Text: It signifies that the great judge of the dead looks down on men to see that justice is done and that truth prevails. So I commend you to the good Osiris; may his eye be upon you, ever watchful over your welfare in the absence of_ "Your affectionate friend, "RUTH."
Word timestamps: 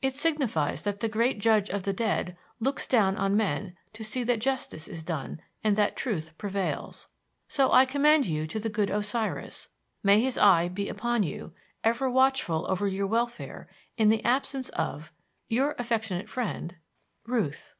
It 0.00 0.14
signifies 0.14 0.84
that 0.84 1.00
the 1.00 1.06
great 1.08 1.38
judge 1.38 1.68
of 1.68 1.82
the 1.82 1.92
dead 1.92 2.34
looks 2.60 2.86
down 2.86 3.18
on 3.18 3.36
men 3.36 3.76
to 3.92 4.02
see 4.02 4.24
that 4.24 4.38
justice 4.38 4.88
is 4.88 5.04
done 5.04 5.42
and 5.62 5.76
that 5.76 5.96
truth 5.96 6.38
prevails. 6.38 7.08
So 7.46 7.70
I 7.70 7.84
commend 7.84 8.24
you 8.24 8.46
to 8.46 8.58
the 8.58 8.70
good 8.70 8.88
Osiris; 8.88 9.68
may 10.02 10.18
his 10.18 10.38
eye 10.38 10.68
be 10.70 10.88
upon 10.88 11.24
you, 11.24 11.52
ever 11.84 12.08
watchful 12.08 12.64
over 12.70 12.88
your 12.88 13.06
welfare 13.06 13.68
in 13.98 14.08
the 14.08 14.24
absence 14.24 14.70
of_ 14.70 15.10
"Your 15.46 15.74
affectionate 15.78 16.30
friend, 16.30 16.76
"RUTH." 17.26 17.74